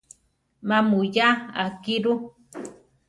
[0.67, 2.13] Má muyaa akí ru.